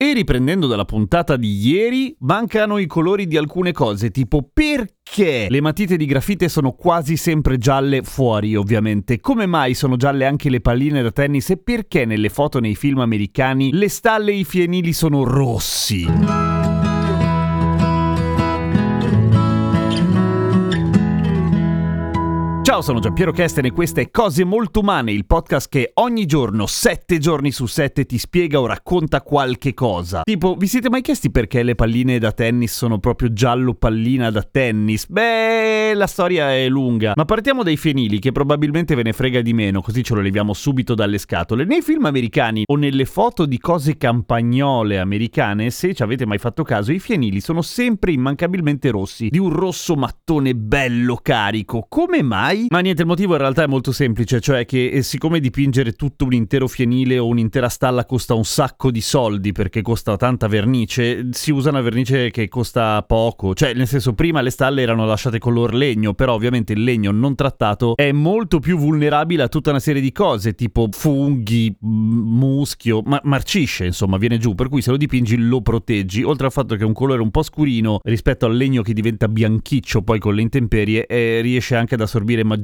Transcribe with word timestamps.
E 0.00 0.12
riprendendo 0.12 0.68
dalla 0.68 0.84
puntata 0.84 1.36
di 1.36 1.58
ieri, 1.58 2.14
mancano 2.20 2.78
i 2.78 2.86
colori 2.86 3.26
di 3.26 3.36
alcune 3.36 3.72
cose, 3.72 4.12
tipo 4.12 4.48
perché 4.48 5.48
le 5.50 5.60
matite 5.60 5.96
di 5.96 6.06
grafite 6.06 6.48
sono 6.48 6.70
quasi 6.70 7.16
sempre 7.16 7.58
gialle 7.58 8.02
fuori, 8.04 8.54
ovviamente. 8.54 9.18
Come 9.18 9.46
mai 9.46 9.74
sono 9.74 9.96
gialle 9.96 10.24
anche 10.24 10.50
le 10.50 10.60
palline 10.60 11.02
da 11.02 11.10
tennis 11.10 11.50
e 11.50 11.56
perché 11.56 12.04
nelle 12.04 12.28
foto 12.28 12.60
nei 12.60 12.76
film 12.76 13.00
americani 13.00 13.72
le 13.72 13.88
stalle 13.88 14.30
e 14.30 14.36
i 14.36 14.44
fienili 14.44 14.92
sono 14.92 15.24
rossi? 15.24 16.57
Ciao, 22.78 22.86
sono 22.86 23.00
Giampiero 23.00 23.32
Kesten 23.32 23.64
e 23.64 23.72
questa 23.72 24.00
è 24.00 24.08
Cose 24.08 24.44
Molto 24.44 24.78
Umane, 24.78 25.10
il 25.10 25.26
podcast 25.26 25.68
che 25.68 25.90
ogni 25.94 26.26
giorno, 26.26 26.66
sette 26.66 27.18
giorni 27.18 27.50
su 27.50 27.66
sette, 27.66 28.06
ti 28.06 28.18
spiega 28.18 28.60
o 28.60 28.66
racconta 28.66 29.20
qualche 29.20 29.74
cosa. 29.74 30.20
Tipo, 30.22 30.54
vi 30.54 30.68
siete 30.68 30.88
mai 30.88 31.02
chiesti 31.02 31.32
perché 31.32 31.64
le 31.64 31.74
palline 31.74 32.20
da 32.20 32.30
tennis 32.30 32.72
sono 32.72 33.00
proprio 33.00 33.32
giallo 33.32 33.74
pallina 33.74 34.30
da 34.30 34.44
tennis? 34.44 35.08
Beh, 35.08 35.92
la 35.94 36.06
storia 36.06 36.54
è 36.54 36.68
lunga, 36.68 37.14
ma 37.16 37.24
partiamo 37.24 37.64
dai 37.64 37.76
fienili, 37.76 38.20
che 38.20 38.30
probabilmente 38.30 38.94
ve 38.94 39.02
ne 39.02 39.12
frega 39.12 39.40
di 39.40 39.54
meno, 39.54 39.82
così 39.82 40.04
ce 40.04 40.14
lo 40.14 40.20
leviamo 40.20 40.54
subito 40.54 40.94
dalle 40.94 41.18
scatole. 41.18 41.64
Nei 41.64 41.82
film 41.82 42.04
americani 42.04 42.62
o 42.64 42.76
nelle 42.76 43.06
foto 43.06 43.44
di 43.44 43.58
cose 43.58 43.96
campagnole 43.96 45.00
americane, 45.00 45.70
se 45.70 45.94
ci 45.94 46.04
avete 46.04 46.26
mai 46.26 46.38
fatto 46.38 46.62
caso, 46.62 46.92
i 46.92 47.00
fienili 47.00 47.40
sono 47.40 47.60
sempre 47.60 48.12
immancabilmente 48.12 48.90
rossi, 48.90 49.30
di 49.30 49.38
un 49.38 49.52
rosso 49.52 49.96
mattone 49.96 50.54
bello 50.54 51.18
carico. 51.20 51.84
Come 51.88 52.22
mai? 52.22 52.66
Ma 52.70 52.80
niente, 52.80 53.00
il 53.00 53.08
motivo 53.08 53.32
in 53.32 53.38
realtà 53.38 53.62
è 53.62 53.66
molto 53.66 53.92
semplice, 53.92 54.42
cioè 54.42 54.66
che 54.66 54.88
eh, 54.88 55.02
siccome 55.02 55.40
dipingere 55.40 55.92
tutto 55.92 56.26
un 56.26 56.34
intero 56.34 56.68
fienile 56.68 57.18
o 57.18 57.26
un'intera 57.26 57.70
stalla 57.70 58.04
costa 58.04 58.34
un 58.34 58.44
sacco 58.44 58.90
di 58.90 59.00
soldi 59.00 59.52
perché 59.52 59.80
costa 59.80 60.18
tanta 60.18 60.48
vernice, 60.48 61.28
si 61.30 61.50
usa 61.50 61.70
una 61.70 61.80
vernice 61.80 62.30
che 62.30 62.46
costa 62.48 63.02
poco. 63.04 63.54
Cioè, 63.54 63.72
nel 63.72 63.86
senso, 63.86 64.12
prima 64.12 64.42
le 64.42 64.50
stalle 64.50 64.82
erano 64.82 65.06
lasciate 65.06 65.38
color 65.38 65.72
legno, 65.72 66.12
però 66.12 66.34
ovviamente 66.34 66.74
il 66.74 66.84
legno 66.84 67.10
non 67.10 67.34
trattato 67.34 67.96
è 67.96 68.12
molto 68.12 68.58
più 68.58 68.76
vulnerabile 68.76 69.44
a 69.44 69.48
tutta 69.48 69.70
una 69.70 69.80
serie 69.80 70.02
di 70.02 70.12
cose, 70.12 70.54
tipo 70.54 70.88
funghi, 70.90 71.74
muschio, 71.80 73.00
ma 73.02 73.18
marcisce, 73.24 73.86
insomma, 73.86 74.18
viene 74.18 74.36
giù, 74.36 74.54
per 74.54 74.68
cui 74.68 74.82
se 74.82 74.90
lo 74.90 74.98
dipingi 74.98 75.38
lo 75.38 75.62
proteggi, 75.62 76.22
oltre 76.22 76.44
al 76.44 76.52
fatto 76.52 76.76
che 76.76 76.82
è 76.82 76.86
un 76.86 76.92
colore 76.92 77.22
un 77.22 77.30
po' 77.30 77.42
scurino 77.42 78.00
rispetto 78.02 78.44
al 78.44 78.54
legno 78.54 78.82
che 78.82 78.92
diventa 78.92 79.26
bianchiccio 79.26 80.02
poi 80.02 80.18
con 80.18 80.34
le 80.34 80.42
intemperie, 80.42 81.06
eh, 81.06 81.40
riesce 81.40 81.74
anche 81.74 81.94
ad 81.94 82.02
assorbire 82.02 82.44
maggiormente 82.44 82.56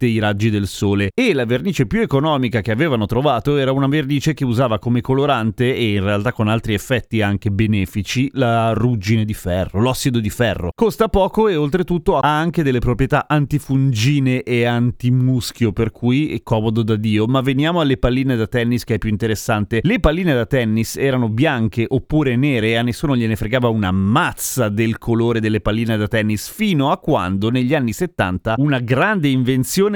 i 0.00 0.18
raggi 0.18 0.50
del 0.50 0.66
sole 0.66 1.10
e 1.14 1.32
la 1.34 1.44
vernice 1.44 1.86
più 1.86 2.00
economica 2.00 2.60
che 2.60 2.70
avevano 2.70 3.06
trovato 3.06 3.56
era 3.56 3.72
una 3.72 3.86
vernice 3.86 4.34
che 4.34 4.44
usava 4.44 4.78
come 4.78 5.00
colorante 5.00 5.74
e 5.74 5.92
in 5.92 6.02
realtà 6.02 6.32
con 6.32 6.48
altri 6.48 6.74
effetti 6.74 7.22
anche 7.22 7.50
benefici 7.50 8.30
la 8.34 8.72
ruggine 8.72 9.24
di 9.24 9.34
ferro, 9.34 9.80
l'ossido 9.80 10.20
di 10.20 10.30
ferro. 10.30 10.70
Costa 10.74 11.08
poco 11.08 11.48
e 11.48 11.56
oltretutto 11.56 12.18
ha 12.18 12.38
anche 12.38 12.62
delle 12.62 12.78
proprietà 12.78 13.26
antifungine 13.28 14.42
e 14.42 14.64
antimuschio 14.64 15.72
per 15.72 15.90
cui 15.90 16.34
è 16.34 16.42
comodo 16.42 16.82
da 16.82 16.96
dio, 16.96 17.26
ma 17.26 17.40
veniamo 17.40 17.80
alle 17.80 17.96
palline 17.96 18.36
da 18.36 18.46
tennis 18.46 18.84
che 18.84 18.94
è 18.94 18.98
più 18.98 19.10
interessante. 19.10 19.80
Le 19.82 20.00
palline 20.00 20.34
da 20.34 20.46
tennis 20.46 20.96
erano 20.96 21.28
bianche 21.28 21.84
oppure 21.88 22.36
nere 22.36 22.68
e 22.68 22.76
a 22.76 22.82
nessuno 22.82 23.16
gliene 23.16 23.36
fregava 23.36 23.68
una 23.68 23.92
mazza 23.92 24.68
del 24.68 24.98
colore 24.98 25.40
delle 25.40 25.60
palline 25.60 25.96
da 25.96 26.08
tennis 26.08 26.48
fino 26.48 26.90
a 26.90 26.98
quando 26.98 27.50
negli 27.50 27.74
anni 27.74 27.92
70 27.92 28.54
una 28.58 28.78
grande 28.78 29.28
invenzione 29.28 29.41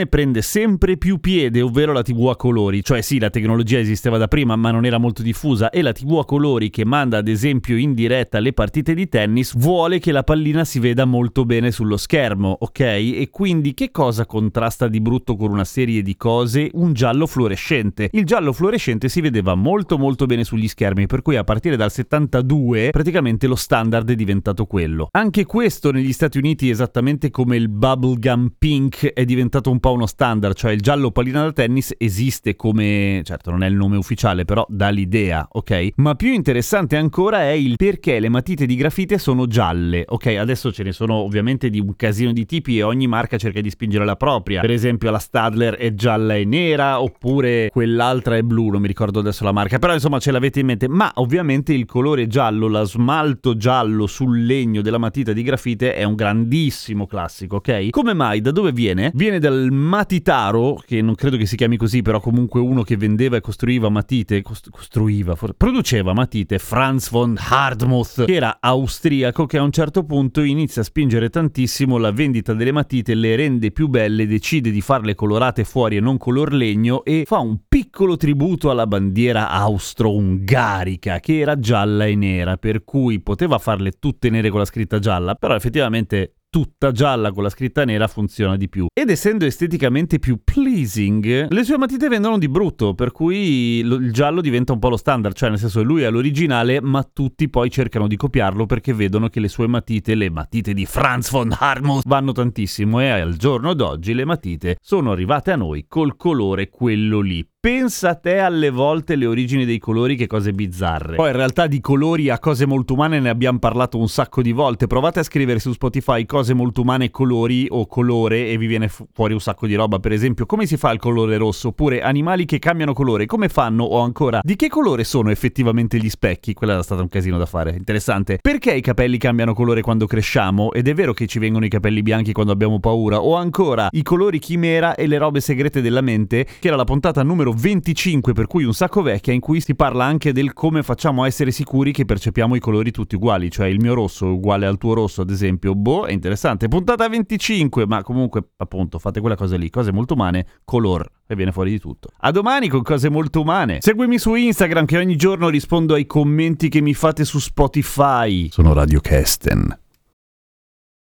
prende 0.08 0.42
sempre 0.42 0.96
più 0.96 1.18
piede, 1.18 1.60
ovvero 1.60 1.92
la 1.92 2.02
TV 2.02 2.28
a 2.28 2.36
colori. 2.36 2.82
Cioè 2.82 3.00
sì, 3.02 3.18
la 3.18 3.30
tecnologia 3.30 3.78
esisteva 3.78 4.18
da 4.18 4.28
prima, 4.28 4.56
ma 4.56 4.70
non 4.70 4.84
era 4.84 4.98
molto 4.98 5.22
diffusa 5.22 5.70
e 5.70 5.82
la 5.82 5.92
TV 5.92 6.18
a 6.18 6.24
colori 6.24 6.70
che 6.70 6.84
manda 6.84 7.18
ad 7.18 7.28
esempio 7.28 7.76
in 7.76 7.94
diretta 7.94 8.38
le 8.38 8.52
partite 8.52 8.94
di 8.94 9.08
tennis 9.08 9.54
vuole 9.56 9.98
che 9.98 10.12
la 10.12 10.22
pallina 10.22 10.64
si 10.64 10.78
veda 10.78 11.04
molto 11.04 11.44
bene 11.44 11.70
sullo 11.70 11.96
schermo, 11.96 12.56
ok? 12.58 12.80
E 12.80 13.28
quindi 13.30 13.74
che 13.74 13.90
cosa 13.90 14.24
contrasta 14.24 14.88
di 14.88 15.00
brutto 15.00 15.36
con 15.36 15.50
una 15.50 15.64
serie 15.64 16.02
di 16.02 16.16
cose? 16.16 16.70
Un 16.72 16.92
giallo 16.92 17.26
fluorescente. 17.26 18.08
Il 18.12 18.24
giallo 18.24 18.52
fluorescente 18.52 19.08
si 19.08 19.20
vedeva 19.20 19.54
molto 19.54 19.98
molto 19.98 20.26
bene 20.26 20.44
sugli 20.44 20.68
schermi, 20.68 21.06
per 21.06 21.22
cui 21.22 21.36
a 21.36 21.44
partire 21.44 21.76
dal 21.76 21.90
72 21.90 22.90
praticamente 22.90 23.46
lo 23.46 23.56
standard 23.56 24.10
è 24.10 24.14
diventato 24.14 24.64
quello. 24.64 25.08
Anche 25.10 25.44
questo 25.44 25.90
negli 25.90 26.12
Stati 26.12 26.38
Uniti 26.38 26.70
esattamente 26.70 27.30
come 27.30 27.56
il 27.56 27.68
bubblegum 27.68 28.54
pink 28.58 29.08
è 29.12 29.24
diventato 29.26 29.70
un 29.70 29.78
po' 29.78 29.92
uno 29.92 30.06
standard, 30.06 30.54
cioè 30.54 30.72
il 30.72 30.80
giallo 30.80 31.10
pallina 31.10 31.42
da 31.42 31.52
tennis 31.52 31.94
esiste 31.98 32.56
come, 32.56 33.20
certo 33.24 33.50
non 33.50 33.62
è 33.62 33.68
il 33.68 33.74
nome 33.74 33.98
ufficiale, 33.98 34.46
però 34.46 34.64
dà 34.68 34.88
l'idea, 34.88 35.46
ok? 35.50 35.88
Ma 35.96 36.14
più 36.14 36.32
interessante 36.32 36.96
ancora 36.96 37.42
è 37.42 37.50
il 37.50 37.76
perché 37.76 38.18
le 38.20 38.30
matite 38.30 38.64
di 38.64 38.74
grafite 38.76 39.18
sono 39.18 39.46
gialle, 39.46 40.04
ok? 40.06 40.26
Adesso 40.26 40.72
ce 40.72 40.82
ne 40.82 40.92
sono 40.92 41.14
ovviamente 41.14 41.68
di 41.68 41.80
un 41.80 41.94
casino 41.96 42.32
di 42.32 42.46
tipi 42.46 42.78
e 42.78 42.82
ogni 42.82 43.06
marca 43.06 43.36
cerca 43.36 43.60
di 43.60 43.68
spingere 43.68 44.04
la 44.04 44.16
propria. 44.16 44.60
Per 44.62 44.70
esempio 44.70 45.10
la 45.10 45.18
Stadler 45.18 45.74
è 45.74 45.92
gialla 45.94 46.36
e 46.36 46.44
nera, 46.44 47.02
oppure 47.02 47.68
quell'altra 47.70 48.36
è 48.36 48.42
blu, 48.42 48.70
non 48.70 48.80
mi 48.80 48.86
ricordo 48.86 49.18
adesso 49.18 49.44
la 49.44 49.52
marca, 49.52 49.78
però 49.78 49.92
insomma 49.92 50.18
ce 50.18 50.30
l'avete 50.30 50.60
in 50.60 50.66
mente. 50.66 50.88
Ma 50.88 51.10
ovviamente 51.16 51.72
il 51.72 51.84
colore 51.84 52.26
giallo, 52.28 52.68
la 52.68 52.84
smalto 52.84 53.56
giallo 53.56 54.06
sul 54.06 54.44
legno 54.44 54.82
della 54.82 54.98
matita 54.98 55.32
di 55.32 55.42
grafite 55.42 55.94
è 55.94 56.04
un 56.04 56.14
grandissimo 56.14 57.06
classico, 57.06 57.56
ok? 57.56 57.90
Come 57.90 58.14
mai? 58.14 58.40
Da 58.40 58.52
dove 58.52 58.72
viene? 58.72 59.10
Viene 59.16 59.38
dal 59.38 59.68
matitaro, 59.70 60.78
che 60.84 61.00
non 61.00 61.14
credo 61.14 61.38
che 61.38 61.46
si 61.46 61.56
chiami 61.56 61.78
così, 61.78 62.02
però 62.02 62.20
comunque 62.20 62.60
uno 62.60 62.82
che 62.82 62.98
vendeva 62.98 63.38
e 63.38 63.40
costruiva 63.40 63.88
matite, 63.88 64.42
cost- 64.42 64.68
costruiva, 64.68 65.34
for- 65.34 65.54
produceva 65.54 66.12
matite, 66.12 66.58
Franz 66.58 67.08
von 67.08 67.34
Hardmuth, 67.38 68.26
che 68.26 68.34
era 68.34 68.58
austriaco, 68.60 69.46
che 69.46 69.56
a 69.56 69.62
un 69.62 69.70
certo 69.70 70.04
punto 70.04 70.42
inizia 70.42 70.82
a 70.82 70.84
spingere 70.84 71.30
tantissimo 71.30 71.96
la 71.96 72.12
vendita 72.12 72.52
delle 72.52 72.72
matite, 72.72 73.14
le 73.14 73.36
rende 73.36 73.70
più 73.70 73.88
belle, 73.88 74.26
decide 74.26 74.70
di 74.70 74.82
farle 74.82 75.14
colorate 75.14 75.64
fuori 75.64 75.96
e 75.96 76.00
non 76.00 76.18
color 76.18 76.52
legno 76.52 77.02
e 77.02 77.22
fa 77.24 77.38
un 77.38 77.60
piccolo 77.66 78.18
tributo 78.18 78.68
alla 78.68 78.86
bandiera 78.86 79.48
austro-ungarica, 79.48 81.20
che 81.20 81.38
era 81.38 81.58
gialla 81.58 82.04
e 82.04 82.16
nera, 82.16 82.58
per 82.58 82.84
cui 82.84 83.22
poteva 83.22 83.56
farle 83.56 83.92
tutte 83.92 84.28
nere 84.28 84.50
con 84.50 84.58
la 84.58 84.66
scritta 84.66 84.98
gialla, 84.98 85.36
però 85.36 85.54
effettivamente 85.54 86.35
tutta 86.48 86.92
gialla 86.92 87.32
con 87.32 87.42
la 87.42 87.48
scritta 87.48 87.84
nera 87.84 88.08
funziona 88.08 88.56
di 88.56 88.68
più. 88.68 88.86
Ed 88.92 89.10
essendo 89.10 89.44
esteticamente 89.44 90.18
più 90.18 90.40
pleasing, 90.42 91.48
le 91.50 91.64
sue 91.64 91.78
matite 91.78 92.08
vendono 92.08 92.38
di 92.38 92.48
brutto, 92.48 92.94
per 92.94 93.12
cui 93.12 93.78
il 93.78 94.10
giallo 94.12 94.40
diventa 94.40 94.72
un 94.72 94.78
po' 94.78 94.88
lo 94.88 94.96
standard, 94.96 95.34
cioè 95.34 95.50
nel 95.50 95.58
senso 95.58 95.82
lui 95.82 96.02
è 96.02 96.10
l'originale, 96.10 96.80
ma 96.80 97.02
tutti 97.02 97.48
poi 97.48 97.70
cercano 97.70 98.06
di 98.06 98.16
copiarlo 98.16 98.66
perché 98.66 98.94
vedono 98.94 99.28
che 99.28 99.40
le 99.40 99.48
sue 99.48 99.66
matite, 99.66 100.14
le 100.14 100.30
matite 100.30 100.72
di 100.72 100.86
Franz 100.86 101.30
von 101.30 101.54
Harmuth, 101.56 102.02
vanno 102.06 102.32
tantissimo 102.32 103.00
e 103.00 103.08
al 103.08 103.36
giorno 103.36 103.74
d'oggi 103.74 104.14
le 104.14 104.24
matite 104.24 104.76
sono 104.80 105.12
arrivate 105.12 105.50
a 105.50 105.56
noi 105.56 105.86
col 105.88 106.16
colore 106.16 106.68
quello 106.68 107.20
lì 107.20 107.46
pensa 107.66 108.14
te 108.14 108.38
alle 108.38 108.70
volte 108.70 109.16
le 109.16 109.26
origini 109.26 109.64
dei 109.64 109.80
colori, 109.80 110.14
che 110.14 110.28
cose 110.28 110.52
bizzarre. 110.52 111.16
Poi 111.16 111.30
in 111.30 111.34
realtà 111.34 111.66
di 111.66 111.80
colori 111.80 112.30
a 112.30 112.38
cose 112.38 112.64
molto 112.64 112.92
umane 112.92 113.18
ne 113.18 113.28
abbiamo 113.28 113.58
parlato 113.58 113.98
un 113.98 114.08
sacco 114.08 114.40
di 114.40 114.52
volte. 114.52 114.86
Provate 114.86 115.18
a 115.18 115.24
scrivere 115.24 115.58
su 115.58 115.72
Spotify 115.72 116.24
cose 116.26 116.54
molto 116.54 116.82
umane 116.82 117.10
colori 117.10 117.66
o 117.68 117.88
colore 117.88 118.50
e 118.50 118.56
vi 118.56 118.68
viene 118.68 118.88
fuori 118.88 119.32
un 119.32 119.40
sacco 119.40 119.66
di 119.66 119.74
roba. 119.74 119.98
Per 119.98 120.12
esempio, 120.12 120.46
come 120.46 120.64
si 120.64 120.76
fa 120.76 120.92
il 120.92 121.00
colore 121.00 121.38
rosso? 121.38 121.68
Oppure 121.68 122.02
animali 122.02 122.44
che 122.44 122.60
cambiano 122.60 122.92
colore, 122.92 123.26
come 123.26 123.48
fanno? 123.48 123.82
O 123.82 123.98
ancora, 123.98 124.38
di 124.44 124.54
che 124.54 124.68
colore 124.68 125.02
sono 125.02 125.32
effettivamente 125.32 125.98
gli 125.98 126.08
specchi? 126.08 126.54
Quella 126.54 126.74
era 126.74 126.84
stata 126.84 127.02
un 127.02 127.08
casino 127.08 127.36
da 127.36 127.46
fare. 127.46 127.74
Interessante. 127.76 128.38
Perché 128.40 128.74
i 128.74 128.80
capelli 128.80 129.18
cambiano 129.18 129.54
colore 129.54 129.80
quando 129.80 130.06
cresciamo? 130.06 130.72
Ed 130.72 130.86
è 130.86 130.94
vero 130.94 131.12
che 131.12 131.26
ci 131.26 131.40
vengono 131.40 131.64
i 131.64 131.68
capelli 131.68 132.02
bianchi 132.02 132.30
quando 132.30 132.52
abbiamo 132.52 132.78
paura? 132.78 133.20
O 133.20 133.34
ancora, 133.34 133.88
i 133.90 134.04
colori 134.04 134.38
chimera 134.38 134.94
e 134.94 135.08
le 135.08 135.18
robe 135.18 135.40
segrete 135.40 135.80
della 135.80 136.00
mente, 136.00 136.46
che 136.60 136.68
era 136.68 136.76
la 136.76 136.84
puntata 136.84 137.24
numero 137.24 137.54
25, 137.58 138.34
per 138.34 138.46
cui 138.46 138.64
un 138.64 138.74
sacco 138.74 139.00
vecchia, 139.00 139.32
in 139.32 139.40
cui 139.40 139.62
si 139.62 139.74
parla 139.74 140.04
anche 140.04 140.32
del 140.32 140.52
come 140.52 140.82
facciamo 140.82 141.22
a 141.22 141.26
essere 141.26 141.50
sicuri 141.50 141.90
che 141.90 142.04
percepiamo 142.04 142.54
i 142.54 142.60
colori 142.60 142.90
tutti 142.90 143.14
uguali, 143.14 143.50
cioè 143.50 143.66
il 143.66 143.80
mio 143.80 143.94
rosso 143.94 144.26
è 144.26 144.30
uguale 144.30 144.66
al 144.66 144.76
tuo 144.76 144.92
rosso, 144.92 145.22
ad 145.22 145.30
esempio. 145.30 145.74
Boh, 145.74 146.04
è 146.04 146.12
interessante. 146.12 146.68
Puntata 146.68 147.08
25, 147.08 147.86
ma 147.86 148.02
comunque, 148.02 148.50
appunto, 148.58 148.98
fate 148.98 149.20
quella 149.20 149.36
cosa 149.36 149.56
lì, 149.56 149.70
cose 149.70 149.90
molto 149.90 150.12
umane, 150.12 150.46
color 150.64 151.08
e 151.26 151.34
viene 151.34 151.50
fuori 151.50 151.70
di 151.70 151.80
tutto. 151.80 152.10
A 152.18 152.30
domani 152.30 152.68
con 152.68 152.82
cose 152.82 153.08
molto 153.08 153.40
umane. 153.40 153.78
Seguimi 153.80 154.18
su 154.18 154.34
Instagram 154.34 154.84
che 154.84 154.98
ogni 154.98 155.16
giorno 155.16 155.48
rispondo 155.48 155.94
ai 155.94 156.06
commenti 156.06 156.68
che 156.68 156.82
mi 156.82 156.92
fate 156.92 157.24
su 157.24 157.38
Spotify. 157.38 158.50
Sono 158.50 158.74
Radio 158.74 159.00
Kesten. 159.00 159.84